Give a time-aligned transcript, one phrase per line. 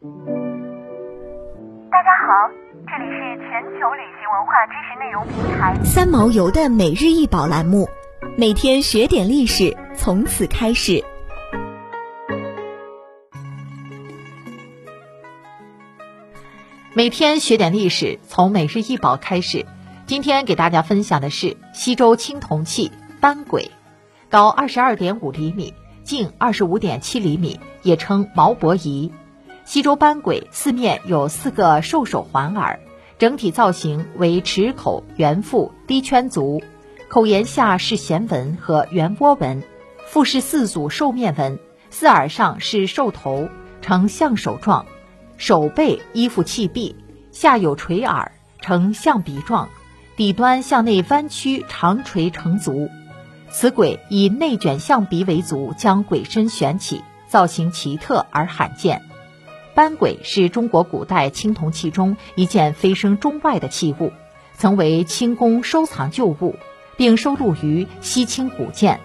[0.00, 0.04] 大
[2.04, 2.30] 家好，
[2.86, 7.88] 这里是全球旅行文化知识内容平台三毛游的每日一宝栏目，
[8.36, 11.02] 每天学点历史，从此开始。
[16.94, 19.66] 每天学点历史，从每日一宝开始。
[20.06, 23.68] 今天给大家分享的是西周青铜器班簋，
[24.30, 25.74] 高二十二点五厘米，
[26.04, 29.12] 径二十五点七厘米，也称毛伯仪。
[29.68, 32.80] 西周班簋四面有四个兽首环耳，
[33.18, 36.62] 整体造型为齿口、圆腹、低圈足，
[37.08, 39.62] 口沿下是弦纹和圆波纹，
[40.06, 41.58] 腹是四组兽面纹，
[41.90, 43.50] 四耳上是兽头，
[43.82, 44.86] 呈象手状，
[45.36, 46.96] 手背依附器壁，
[47.30, 49.68] 下有垂耳，呈象鼻状。
[50.16, 52.88] 底端向内弯曲，长垂成足。
[53.50, 59.02] 此簋以内卷象鼻为足，将簋身悬起，造型奇特而罕见。
[59.78, 64.10] 班簋是中国古代青铜器中一件蜚声中外的器物，
[64.56, 66.56] 曾为清宫收藏旧物，
[66.96, 68.98] 并收录于《西清古鉴》。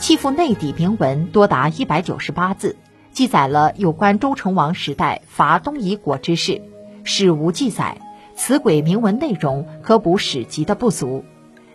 [0.00, 2.74] 器腹内底铭文多达一百九十八字，
[3.12, 6.60] 记载了有关周成王时代伐东夷国之事，
[7.04, 8.00] 史无记载。
[8.34, 11.24] 此簋铭文内容可补史籍的不足。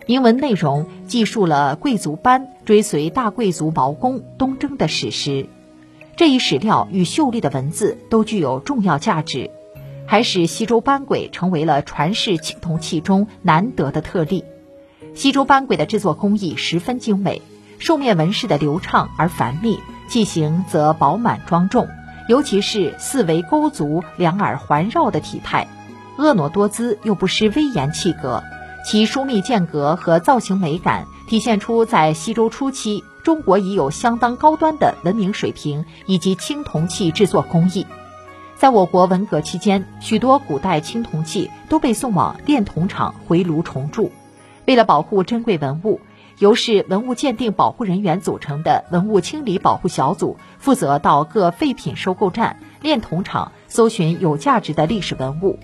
[0.06, 5.46] 铭文内容记述了贵族班追随大贵族毛公东征的史实，
[6.20, 9.50] 这一史料与秀丽的文字都具有重要价值，
[10.06, 14.44] 还使西周班簋成为了传世青铜器中难得的特例。
[15.14, 17.40] 西周班簋的制作工艺十分精美，
[17.78, 19.78] 兽面纹饰的流畅而繁密，
[20.10, 21.88] 器形则饱满庄重，
[22.28, 25.68] 尤其是四围勾足、两耳环绕的体态。
[26.18, 28.44] 婀娜多姿又不失威严气格，
[28.84, 37.86] 其疏密间隔和造型美感，体现出在西周初期中国已有相当高端的文明水平以及青铜器制作工艺。
[38.56, 44.12] 在我国文革期间，许多古代青铜器都被送往炼铜厂回炉重铸。
[44.66, 46.00] 为了保护珍贵文物，
[46.38, 55.58] 由市文物鉴定保护人员组成的文物清理保护小组，负责到各废品收购站、炼铜厂搜寻有价值的历史文物。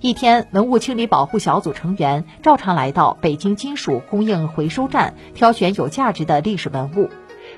[0.00, 7.10] 一天，文物清理保护小组成员照常来到北京金属供应回收站，挑选有价值的历史文物。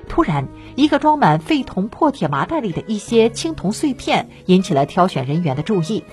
[0.07, 6.03] 突然，一个装满废铜破铁麻袋里的一些青铜碎片引起了挑选人员的注意。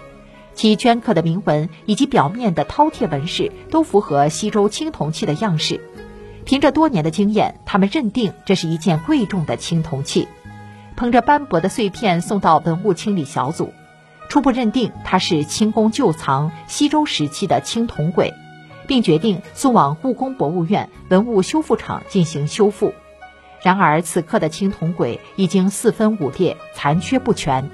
[0.52, 5.80] 其镌刻的铭文以及表面的饕餮纹饰都符合西周青铜器的样式。
[6.44, 10.28] 凭着多年的经验，他们认定这是一件贵重的青铜器。
[10.94, 13.72] 捧着斑驳的碎片送到文物清理小组。
[14.28, 18.32] 初步认定它是清宫旧藏西周时期的青铜簋，
[18.86, 22.92] 并决定送往故宫博物院文物修复厂进行修复。
[23.62, 27.70] 然而，此刻的青铜簋已经四分五裂，残缺不全。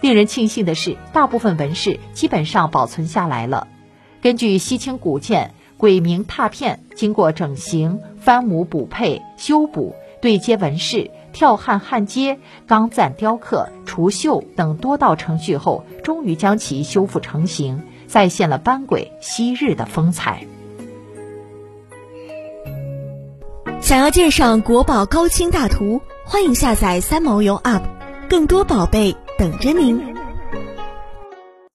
[0.00, 3.68] 令人庆幸的是，大部分纹饰基本上保存下来了。
[4.22, 11.10] 根据《西清古鉴》，簋铭拓片经过整形、翻模补配、修补、对接纹饰。
[11.32, 13.68] 跳焊焊接、钢赞雕刻、
[14.00, 20.46] 除锈等多道程序后，终于将其修复成型，再现了班鬼昔日的风采。
[23.82, 27.82] 想要鉴赏国宝高清大图，欢迎下载三毛游 App，
[28.30, 30.19] 更多宝贝等着您。